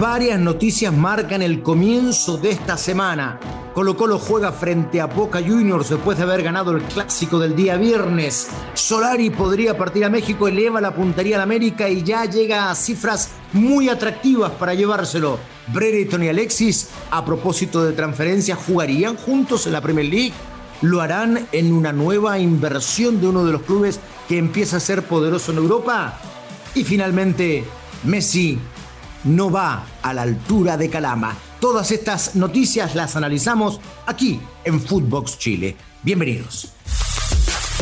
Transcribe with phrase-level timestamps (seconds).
[0.00, 3.38] Varias noticias marcan el comienzo de esta semana.
[3.74, 7.76] Colo Colo juega frente a Boca Juniors después de haber ganado el clásico del día
[7.76, 8.48] viernes.
[8.72, 13.28] Solari podría partir a México, eleva la puntería a América y ya llega a cifras
[13.52, 15.38] muy atractivas para llevárselo.
[15.66, 20.32] Brereton y Alexis, a propósito de transferencias, jugarían juntos en la Premier League.
[20.80, 25.02] Lo harán en una nueva inversión de uno de los clubes que empieza a ser
[25.02, 26.18] poderoso en Europa.
[26.74, 27.64] Y finalmente,
[28.04, 28.58] Messi
[29.24, 31.36] no va a la altura de Calama.
[31.60, 35.76] Todas estas noticias las analizamos aquí en Footbox Chile.
[36.02, 36.72] Bienvenidos.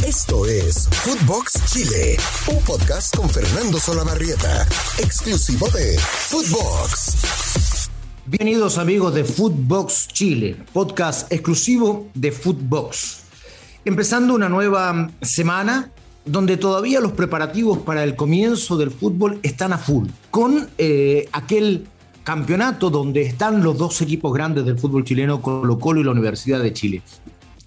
[0.05, 4.67] Esto es Footbox Chile, un podcast con Fernando Solabarrieta,
[4.99, 7.89] exclusivo de Footbox.
[8.27, 13.23] Bienvenidos amigos de Footbox Chile, podcast exclusivo de Footbox.
[13.85, 15.91] Empezando una nueva semana
[16.29, 21.87] donde todavía los preparativos para el comienzo del fútbol están a full, con eh, aquel
[22.23, 26.63] campeonato donde están los dos equipos grandes del fútbol chileno, Colo Colo y la Universidad
[26.63, 27.03] de Chile.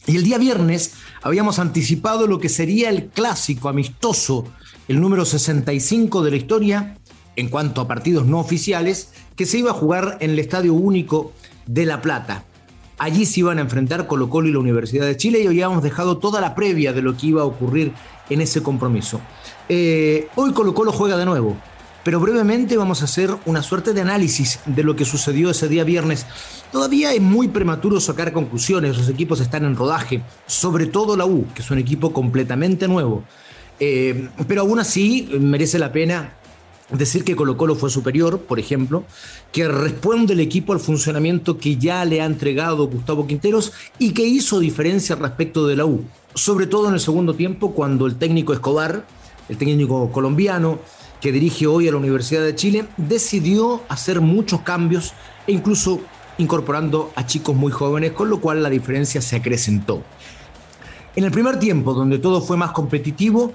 [0.06, 4.46] Y el día viernes habíamos anticipado lo que sería el clásico amistoso,
[4.88, 6.98] el número 65 de la historia,
[7.36, 11.34] en cuanto a partidos no oficiales, que se iba a jugar en el Estadio Único
[11.66, 12.46] de La Plata.
[13.02, 15.82] Allí se iban a enfrentar Colo Colo y la Universidad de Chile y hoy habíamos
[15.82, 17.94] dejado toda la previa de lo que iba a ocurrir
[18.30, 19.20] en ese compromiso.
[19.68, 21.58] Eh, hoy Colo Colo juega de nuevo,
[22.04, 25.84] pero brevemente vamos a hacer una suerte de análisis de lo que sucedió ese día
[25.84, 26.28] viernes.
[26.72, 31.48] Todavía es muy prematuro sacar conclusiones, los equipos están en rodaje, sobre todo la U,
[31.56, 33.24] que es un equipo completamente nuevo.
[33.80, 36.36] Eh, pero aún así merece la pena
[36.98, 39.04] decir que Colo Colo fue superior, por ejemplo,
[39.52, 44.24] que responde el equipo al funcionamiento que ya le ha entregado Gustavo Quinteros y que
[44.24, 46.04] hizo diferencia respecto de la U,
[46.36, 49.06] sobre todo en el segundo tiempo cuando el técnico Escobar,
[49.50, 50.80] el técnico colombiano
[51.22, 55.14] que dirige hoy a la Universidad de Chile, decidió hacer muchos cambios
[55.48, 56.02] e incluso
[56.38, 60.02] incorporando a chicos muy jóvenes, con lo cual la diferencia se acrecentó.
[61.16, 63.54] En el primer tiempo, donde todo fue más competitivo,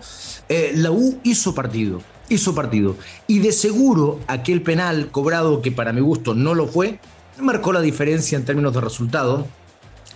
[0.49, 2.97] eh, la U hizo partido hizo partido.
[3.27, 6.99] Y de seguro aquel penal cobrado, que para mi gusto no lo fue,
[7.41, 9.47] marcó la diferencia en términos de resultado.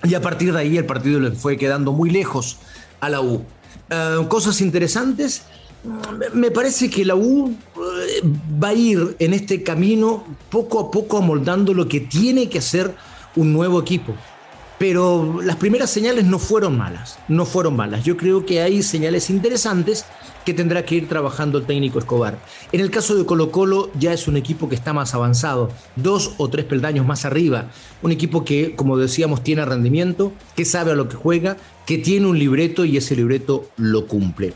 [0.05, 2.59] Y a partir de ahí el partido le fue quedando muy lejos
[3.01, 3.45] a la U.
[3.91, 5.43] Eh, cosas interesantes.
[6.35, 8.23] Me parece que la U eh,
[8.63, 12.95] va a ir en este camino poco a poco amoldando lo que tiene que hacer
[13.37, 14.15] un nuevo equipo.
[14.81, 18.03] Pero las primeras señales no fueron malas, no fueron malas.
[18.03, 20.07] Yo creo que hay señales interesantes
[20.47, 22.39] que tendrá que ir trabajando el técnico Escobar.
[22.73, 26.33] En el caso de Colo Colo ya es un equipo que está más avanzado, dos
[26.39, 27.67] o tres peldaños más arriba,
[28.01, 32.29] un equipo que, como decíamos, tiene rendimiento, que sabe a lo que juega, que tiene
[32.29, 34.55] un libreto y ese libreto lo cumple.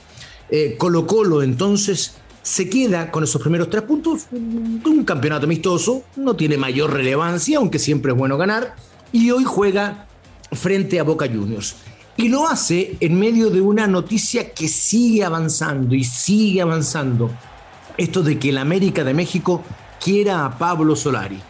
[0.49, 6.35] Eh, Colo Colo entonces se queda con esos primeros tres puntos, un campeonato amistoso, no
[6.35, 8.75] tiene mayor relevancia, aunque siempre es bueno ganar,
[9.13, 10.07] y hoy juega
[10.53, 11.77] frente a Boca Juniors.
[12.17, 17.31] Y lo hace en medio de una noticia que sigue avanzando y sigue avanzando.
[17.97, 19.63] Esto de que el América de México
[20.03, 21.41] quiera a Pablo Solari.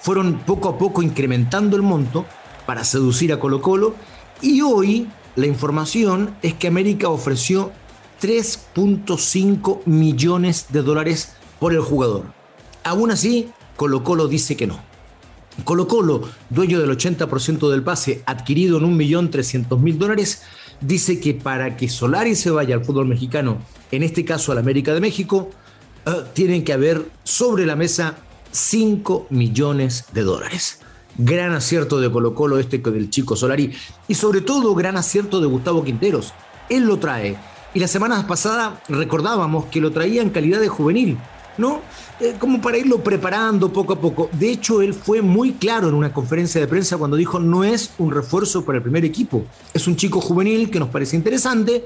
[0.00, 2.26] Fueron poco a poco incrementando el monto
[2.66, 3.94] para seducir a Colo Colo
[4.40, 7.72] y hoy la información es que América ofreció
[8.20, 12.24] 3.5 millones de dólares por el jugador.
[12.84, 14.89] Aún así, Colo Colo dice que no.
[15.64, 20.42] Colo Colo, dueño del 80% del pase, adquirido en 1.300.000 dólares,
[20.80, 23.58] dice que para que Solari se vaya al fútbol mexicano,
[23.90, 25.50] en este caso al América de México,
[26.06, 28.16] eh, tienen que haber sobre la mesa
[28.52, 30.80] 5 millones de dólares.
[31.18, 33.72] Gran acierto de Colo Colo este del chico Solari
[34.08, 36.32] y sobre todo gran acierto de Gustavo Quinteros.
[36.68, 37.36] Él lo trae.
[37.74, 41.18] Y la semana pasada recordábamos que lo traía en calidad de juvenil
[41.60, 41.82] ¿no?
[42.18, 44.28] Eh, como para irlo preparando poco a poco.
[44.32, 47.92] De hecho, él fue muy claro en una conferencia de prensa cuando dijo no es
[47.98, 51.84] un refuerzo para el primer equipo, es un chico juvenil que nos parece interesante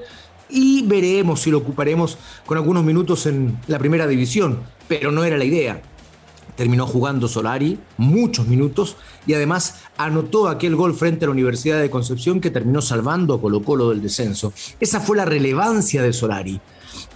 [0.49, 5.37] y veremos si lo ocuparemos con algunos minutos en la primera división, pero no era
[5.37, 5.81] la idea.
[6.55, 8.95] Terminó jugando Solari muchos minutos
[9.27, 13.41] y además anotó aquel gol frente a la Universidad de Concepción que terminó salvando a
[13.41, 14.53] Colo Colo del descenso.
[14.79, 16.61] Esa fue la relevancia de Solari.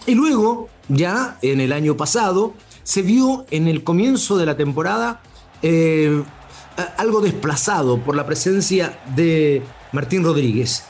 [0.05, 2.53] Y luego ya en el año pasado,
[2.83, 5.21] se vio en el comienzo de la temporada
[5.61, 6.23] eh,
[6.97, 10.83] algo desplazado por la presencia de Martín Rodríguez.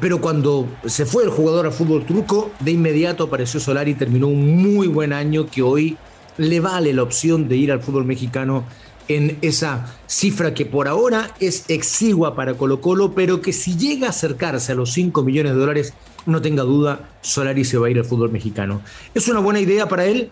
[0.00, 4.28] Pero cuando se fue el jugador al fútbol truco, de inmediato apareció Solari y terminó
[4.28, 5.96] un muy buen año que hoy
[6.36, 8.64] le vale la opción de ir al fútbol mexicano
[9.08, 14.08] en esa cifra que por ahora es exigua para Colo Colo, pero que si llega
[14.08, 15.94] a acercarse a los 5 millones de dólares
[16.26, 18.80] no tenga duda, Solari se va a ir al fútbol mexicano.
[19.14, 20.30] ¿Es una buena idea para él?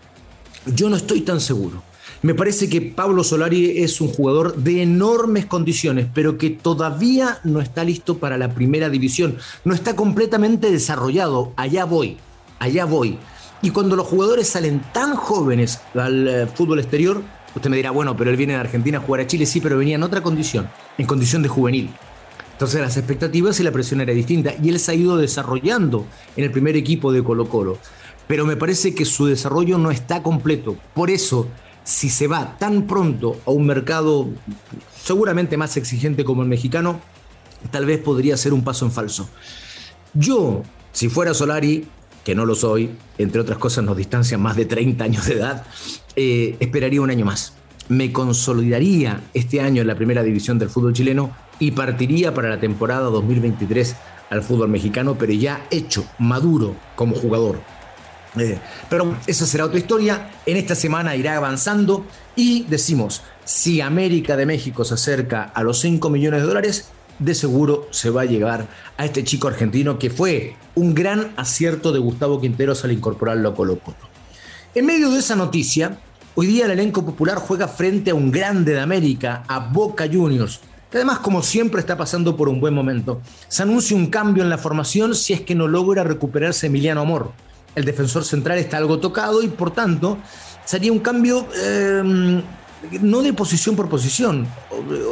[0.65, 1.83] Yo no estoy tan seguro.
[2.21, 7.61] Me parece que Pablo Solari es un jugador de enormes condiciones, pero que todavía no
[7.61, 9.37] está listo para la primera división.
[9.65, 11.51] No está completamente desarrollado.
[11.55, 12.17] Allá voy,
[12.59, 13.17] allá voy.
[13.63, 17.23] Y cuando los jugadores salen tan jóvenes al eh, fútbol exterior,
[17.55, 19.77] usted me dirá, bueno, pero él viene de Argentina a jugar a Chile, sí, pero
[19.77, 21.89] venía en otra condición, en condición de juvenil.
[22.53, 24.53] Entonces las expectativas y la presión era distinta.
[24.61, 26.05] Y él se ha ido desarrollando
[26.37, 27.79] en el primer equipo de Colo Colo.
[28.27, 30.77] Pero me parece que su desarrollo no está completo.
[30.93, 31.47] Por eso
[31.83, 34.29] si se va tan pronto a un mercado
[35.03, 37.01] seguramente más exigente como el mexicano,
[37.71, 39.27] tal vez podría ser un paso en falso.
[40.13, 40.61] Yo,
[40.91, 41.87] si fuera Solari,
[42.23, 45.65] que no lo soy, entre otras cosas nos distancian más de 30 años de edad,
[46.15, 47.53] eh, esperaría un año más.
[47.89, 52.59] Me consolidaría este año en la primera división del fútbol chileno y partiría para la
[52.59, 53.95] temporada 2023
[54.29, 57.59] al fútbol mexicano, pero ya hecho, maduro como jugador.
[58.37, 58.57] Eh,
[58.89, 60.29] pero esa será otra historia.
[60.45, 65.79] En esta semana irá avanzando y decimos, si América de México se acerca a los
[65.79, 66.89] 5 millones de dólares,
[67.21, 71.91] de seguro se va a llegar a este chico argentino que fue un gran acierto
[71.91, 73.97] de Gustavo Quinteros al incorporarlo a Colo Colo.
[74.75, 75.99] En medio de esa noticia,
[76.35, 80.59] hoy día el elenco popular juega frente a un grande de América, a Boca Juniors,
[80.89, 83.21] que además como siempre está pasando por un buen momento.
[83.47, 87.31] Se anuncia un cambio en la formación si es que no logra recuperarse Emiliano Amor
[87.75, 90.17] el defensor central está algo tocado y por tanto
[90.65, 92.41] sería un cambio eh,
[93.01, 94.47] no de posición por posición,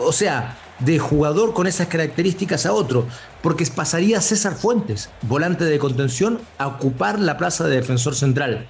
[0.04, 3.08] o, sea, de jugador con esas características a otro,
[3.42, 8.68] porque pasaría César Fuentes, volante de contención, a ocupar la plaza de defensor central.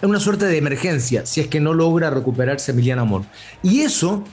[0.00, 3.22] Es una suerte de emergencia si es que no logra recuperarse Emiliano Amor.
[3.62, 4.24] Y eso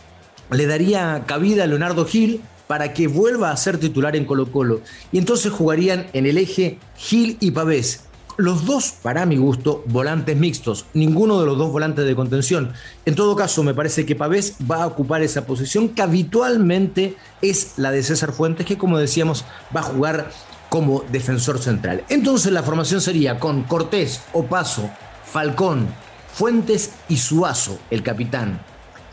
[0.51, 4.81] le daría cabida a Leonardo Gil para que vuelva a ser titular en Colo Colo.
[5.12, 8.06] Y entonces jugarían en el eje Gil y Pavés,
[8.38, 12.72] los dos, para mi gusto, volantes mixtos, ninguno de los dos volantes de contención.
[13.06, 17.74] En todo caso, me parece que Pavés va a ocupar esa posición que habitualmente es
[17.78, 19.44] la de César Fuentes, que como decíamos,
[19.75, 20.31] va a jugar
[20.69, 22.04] como defensor central.
[22.10, 24.90] Entonces la formación sería con Cortés, Opaso,
[25.25, 25.88] Falcón,
[26.31, 28.62] Fuentes y Suazo, el capitán.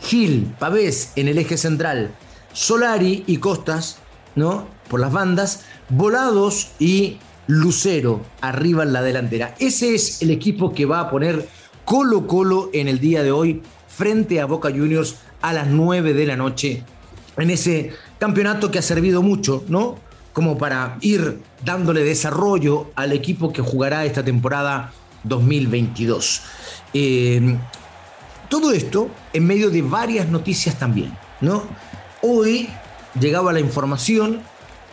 [0.01, 2.11] Gil, Pavés en el eje central,
[2.53, 3.97] Solari y Costas,
[4.35, 4.67] ¿no?
[4.87, 9.55] Por las bandas, Volados y Lucero arriba en la delantera.
[9.59, 11.47] Ese es el equipo que va a poner
[11.83, 16.25] Colo Colo en el día de hoy frente a Boca Juniors a las 9 de
[16.25, 16.83] la noche
[17.37, 19.97] en ese campeonato que ha servido mucho, ¿no?
[20.33, 24.91] Como para ir dándole desarrollo al equipo que jugará esta temporada
[25.23, 26.41] 2022.
[26.93, 27.57] Eh,
[28.49, 31.63] todo esto en medio de varias noticias también, ¿no?
[32.21, 32.69] Hoy
[33.19, 34.41] llegaba la información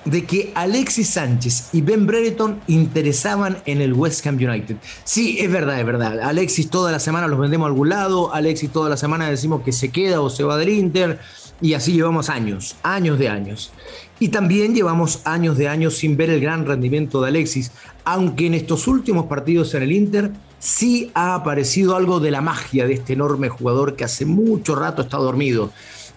[0.05, 4.77] de que Alexis Sánchez y Ben Brereton interesaban en el West Ham United.
[5.05, 6.21] Sí, es verdad, es verdad.
[6.21, 9.73] Alexis toda la semana los vendemos a algún lado, Alexis toda la semana decimos que
[9.73, 11.21] se queda o se va del Inter,
[11.61, 13.73] y así llevamos años, años de años.
[14.19, 17.71] Y también llevamos años de años sin ver el gran rendimiento de Alexis,
[18.05, 22.87] aunque en estos últimos partidos en el Inter sí ha aparecido algo de la magia
[22.87, 25.73] de este enorme jugador que hace mucho rato está dormido.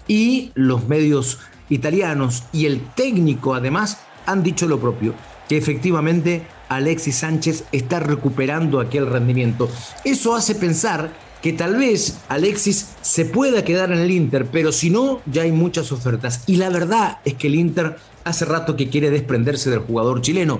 [0.07, 1.39] Y los medios
[1.69, 5.13] italianos y el técnico además han dicho lo propio,
[5.47, 9.69] que efectivamente Alexis Sánchez está recuperando aquel rendimiento.
[10.03, 14.89] Eso hace pensar que tal vez Alexis se pueda quedar en el Inter, pero si
[14.89, 16.43] no, ya hay muchas ofertas.
[16.47, 20.59] Y la verdad es que el Inter hace rato que quiere desprenderse del jugador chileno.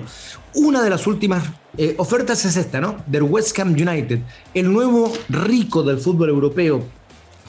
[0.54, 1.42] Una de las últimas
[1.76, 2.96] eh, ofertas es esta, ¿no?
[3.06, 4.20] Del West Ham United,
[4.54, 6.84] el nuevo rico del fútbol europeo,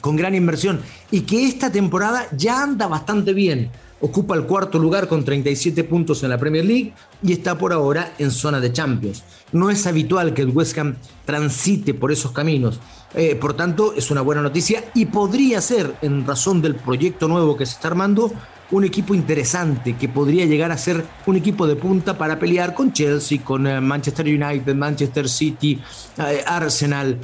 [0.00, 3.70] con gran inversión y que esta temporada ya anda bastante bien.
[4.00, 8.12] Ocupa el cuarto lugar con 37 puntos en la Premier League y está por ahora
[8.18, 9.24] en zona de Champions.
[9.50, 12.78] No es habitual que el West Ham transite por esos caminos.
[13.14, 17.56] Eh, por tanto, es una buena noticia y podría ser, en razón del proyecto nuevo
[17.56, 18.30] que se está armando,
[18.70, 22.92] un equipo interesante que podría llegar a ser un equipo de punta para pelear con
[22.92, 25.80] Chelsea, con eh, Manchester United, Manchester City,
[26.18, 27.18] eh, Arsenal,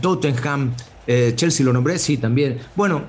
[0.00, 0.72] Tottenham,
[1.06, 2.58] eh, Chelsea lo nombré, sí, también.
[2.74, 3.04] Bueno,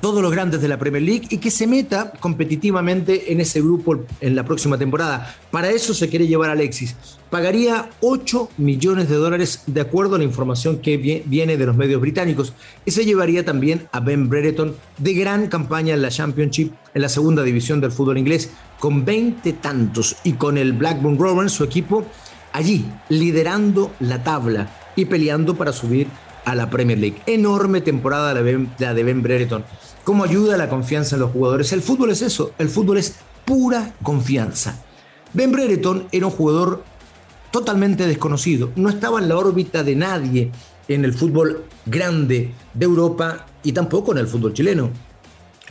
[0.00, 4.04] todos los grandes de la Premier League y que se meta competitivamente en ese grupo
[4.20, 5.34] en la próxima temporada.
[5.50, 6.94] Para eso se quiere llevar Alexis.
[7.30, 12.00] Pagaría 8 millones de dólares de acuerdo a la información que viene de los medios
[12.00, 12.52] británicos.
[12.84, 17.08] Y se llevaría también a Ben Brereton de gran campaña en la Championship, en la
[17.08, 22.06] segunda división del fútbol inglés, con 20 tantos y con el Blackburn Rovers, su equipo,
[22.52, 26.08] allí liderando la tabla y peleando para subir
[26.48, 27.22] a la Premier League.
[27.26, 29.64] Enorme temporada la de Ben Brereton.
[30.04, 31.72] ¿Cómo ayuda la confianza en los jugadores?
[31.72, 34.82] El fútbol es eso, el fútbol es pura confianza.
[35.34, 36.82] Ben Brereton era un jugador
[37.50, 40.50] totalmente desconocido, no estaba en la órbita de nadie
[40.88, 44.90] en el fútbol grande de Europa y tampoco en el fútbol chileno.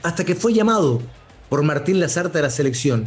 [0.03, 1.01] Hasta que fue llamado
[1.49, 3.05] por Martín Lazarte a la selección.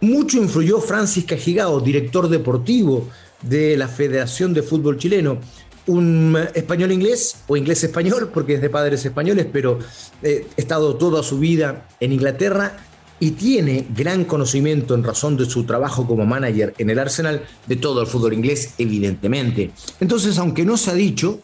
[0.00, 3.08] Mucho influyó Francis Cajigao, director deportivo
[3.48, 5.38] de la Federación de Fútbol Chileno,
[5.86, 9.78] un español inglés o inglés español, porque es de padres españoles, pero
[10.22, 12.76] eh, ha estado toda su vida en Inglaterra
[13.20, 17.76] y tiene gran conocimiento en razón de su trabajo como manager en el Arsenal de
[17.76, 19.70] todo el fútbol inglés, evidentemente.
[20.00, 21.40] Entonces, aunque no se ha dicho,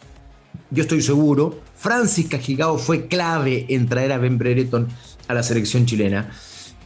[0.71, 4.89] yo estoy seguro, Francis Cajigao fue clave en traer a Ben Brereton
[5.29, 6.31] a la selección chilena.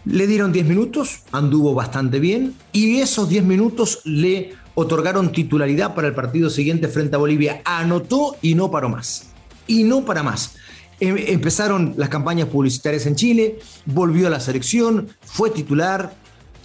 [0.04, 6.08] Le dieron 10 minutos, anduvo bastante bien y esos 10 minutos le otorgaron titularidad para
[6.08, 7.62] el partido siguiente frente a Bolivia.
[7.64, 9.30] Anotó y no paró más.
[9.66, 10.56] Y no para más.
[11.00, 16.14] Em, empezaron las campañas publicitarias en Chile, volvió a la selección, fue titular,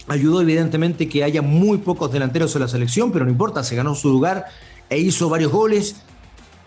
[0.06, 3.94] ayudó evidentemente que haya muy pocos delanteros en la selección, pero no importa, se ganó
[3.94, 4.46] su lugar
[4.88, 5.96] e hizo varios goles.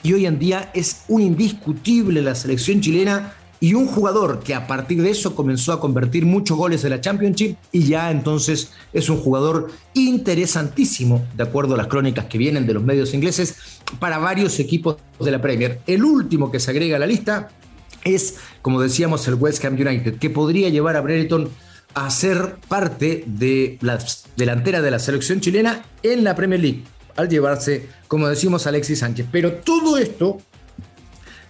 [0.02, 3.34] Y hoy en día es un indiscutible la selección chilena
[3.64, 7.00] y un jugador que a partir de eso comenzó a convertir muchos goles en la
[7.00, 12.68] Championship y ya entonces es un jugador interesantísimo, de acuerdo a las crónicas que vienen
[12.68, 15.80] de los medios ingleses, para varios equipos de la Premier.
[15.88, 17.52] El último que se agrega a la lista
[18.04, 21.48] es, como decíamos, el West Ham United, que podría llevar a Brereton
[21.94, 23.98] a ser parte de la
[24.36, 26.84] delantera de la selección chilena en la Premier League,
[27.16, 29.28] al llevarse, como decimos, Alexis Sánchez.
[29.32, 30.40] Pero todo esto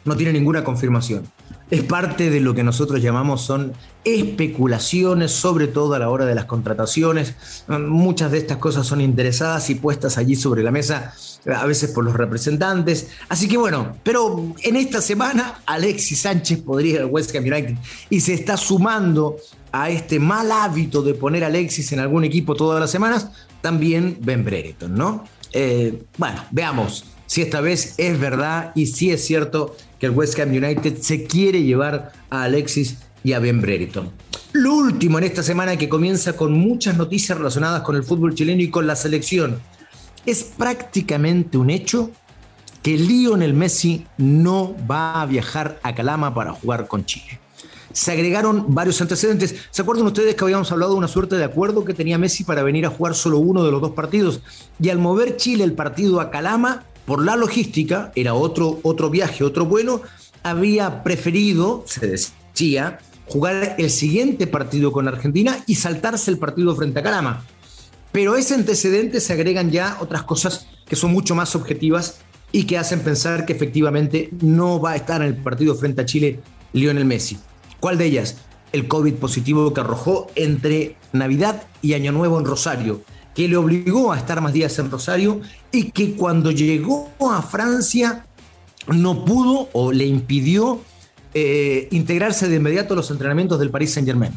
[0.06, 1.24] no tiene ninguna confirmación
[1.74, 6.36] es parte de lo que nosotros llamamos son especulaciones, sobre todo a la hora de
[6.36, 7.34] las contrataciones.
[7.68, 11.16] Muchas de estas cosas son interesadas y puestas allí sobre la mesa,
[11.48, 13.08] a veces por los representantes.
[13.28, 17.76] Así que bueno, pero en esta semana Alexis Sánchez podría ir al West Ham United
[18.08, 19.38] y se está sumando
[19.72, 23.30] a este mal hábito de poner a Alexis en algún equipo todas las semanas,
[23.62, 25.24] también Ben Brereton, ¿no?
[25.52, 30.38] Eh, bueno, veamos si esta vez es verdad y si es cierto que el West
[30.38, 34.12] Ham United se quiere llevar a Alexis y a Ben Brereton.
[34.52, 38.62] Lo último en esta semana que comienza con muchas noticias relacionadas con el fútbol chileno
[38.62, 39.62] y con la selección.
[40.26, 42.12] Es prácticamente un hecho
[42.82, 47.40] que Lionel Messi no va a viajar a Calama para jugar con Chile.
[47.94, 49.56] Se agregaron varios antecedentes.
[49.72, 52.62] ¿Se acuerdan ustedes que habíamos hablado de una suerte de acuerdo que tenía Messi para
[52.62, 54.42] venir a jugar solo uno de los dos partidos?
[54.82, 59.44] Y al mover Chile el partido a Calama, por la logística, era otro, otro viaje,
[59.44, 60.02] otro vuelo,
[60.44, 67.00] había preferido, se decía, jugar el siguiente partido con Argentina y saltarse el partido frente
[67.00, 67.46] a Calama.
[68.12, 72.20] Pero a ese antecedente se agregan ya otras cosas que son mucho más objetivas
[72.52, 76.06] y que hacen pensar que efectivamente no va a estar en el partido frente a
[76.06, 76.40] Chile
[76.74, 77.38] Lionel Messi.
[77.80, 78.38] ¿Cuál de ellas?
[78.72, 83.02] El COVID positivo que arrojó entre Navidad y Año Nuevo en Rosario
[83.36, 88.26] que le obligó a estar más días en Rosario y que cuando llegó a Francia
[88.88, 90.82] no pudo o le impidió
[91.34, 94.34] eh, integrarse de inmediato a los entrenamientos del Paris Saint Germain.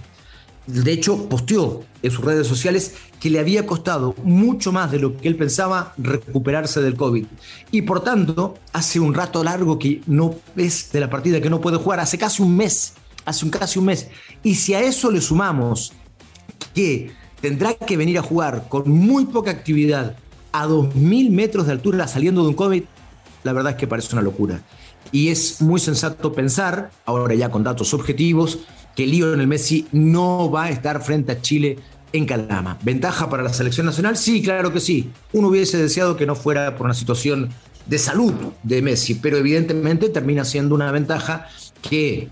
[0.66, 5.16] De hecho, posteó en sus redes sociales que le había costado mucho más de lo
[5.16, 7.24] que él pensaba recuperarse del COVID.
[7.70, 11.60] Y por tanto, hace un rato largo que no es de la partida que no
[11.60, 14.08] puede jugar, hace casi un mes, hace un, casi un mes.
[14.42, 15.92] Y si a eso le sumamos
[16.74, 20.16] que tendrá que venir a jugar con muy poca actividad
[20.52, 22.82] a 2.000 metros de altura saliendo de un COVID,
[23.44, 24.62] la verdad es que parece una locura.
[25.12, 28.60] Y es muy sensato pensar, ahora ya con datos objetivos,
[28.94, 31.78] que Lionel Messi no va a estar frente a Chile
[32.12, 32.78] en Calama.
[32.82, 34.16] ¿Ventaja para la selección nacional?
[34.16, 35.10] Sí, claro que sí.
[35.32, 37.50] Uno hubiese deseado que no fuera por una situación
[37.84, 41.46] de salud de Messi, pero evidentemente termina siendo una ventaja
[41.82, 42.28] que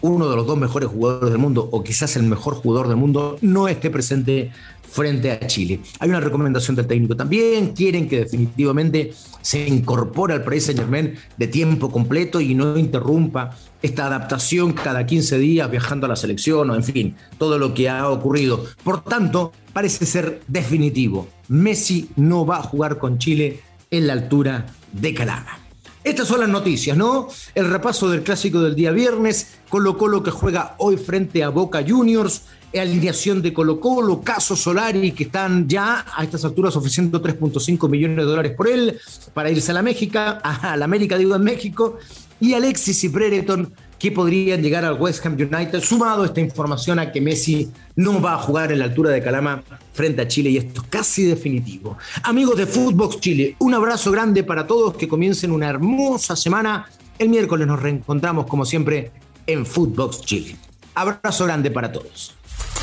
[0.00, 3.38] uno de los dos mejores jugadores del mundo, o quizás el mejor jugador del mundo,
[3.40, 4.52] no esté presente
[4.96, 5.80] frente a Chile.
[5.98, 9.12] Hay una recomendación del técnico también, quieren que definitivamente
[9.42, 15.04] se incorpore al Paris Saint Germain de tiempo completo y no interrumpa esta adaptación cada
[15.04, 18.64] 15 días viajando a la selección o en fin, todo lo que ha ocurrido.
[18.82, 21.28] Por tanto, parece ser definitivo.
[21.48, 23.60] Messi no va a jugar con Chile
[23.90, 25.65] en la altura de Calama.
[26.06, 27.26] Estas son las noticias, ¿no?
[27.52, 31.84] El repaso del clásico del día viernes, Colo Colo que juega hoy frente a Boca
[31.84, 32.42] Juniors,
[32.78, 38.18] alineación de Colo Colo, caso Solari que están ya a estas alturas ofreciendo 3.5 millones
[38.18, 39.00] de dólares por él
[39.34, 41.98] para irse a la México, a la América digo en México,
[42.38, 47.12] y Alexis y Brereton que podrían llegar al West Ham United, sumado esta información a
[47.12, 49.62] que Messi no va a jugar en la altura de Calama
[49.92, 51.96] frente a Chile y esto es casi definitivo.
[52.22, 56.86] Amigos de Footbox Chile, un abrazo grande para todos, que comiencen una hermosa semana.
[57.18, 59.12] El miércoles nos reencontramos como siempre
[59.46, 60.56] en Footbox Chile.
[60.94, 62.34] Abrazo grande para todos.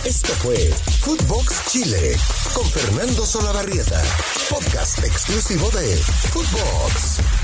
[0.05, 0.55] Esto fue
[1.01, 2.17] Footbox Chile
[2.53, 4.01] con Fernando Solabarrieta,
[4.49, 7.42] podcast exclusivo de Footbox.